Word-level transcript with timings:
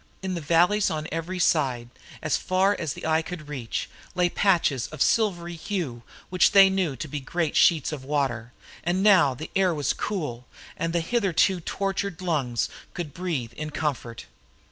In 0.23 0.33
the 0.33 0.41
valleys 0.41 0.89
on 0.89 1.07
every 1.11 1.37
side, 1.37 1.89
as 2.23 2.35
far 2.35 2.75
as 2.79 2.93
the 2.93 3.05
eye 3.05 3.21
could 3.21 3.47
reach, 3.47 3.87
lay 4.15 4.29
patches 4.29 4.87
of 4.87 4.99
silvery 4.99 5.53
hue, 5.53 6.01
which 6.31 6.53
they 6.53 6.71
knew 6.71 6.95
to 6.95 7.07
be 7.07 7.19
great 7.19 7.55
sheets 7.55 7.91
of 7.91 8.03
water; 8.03 8.51
and 8.83 9.03
now 9.03 9.35
the 9.35 9.51
air 9.55 9.75
was 9.75 9.93
cool, 9.93 10.47
and 10.75 10.91
the 10.91 11.01
hitherto 11.01 11.59
tortured 11.59 12.19
lungs 12.19 12.67
could 12.95 13.13
breathe 13.13 13.51
it 13.53 13.59
in 13.59 13.69
comfort. 13.69 14.25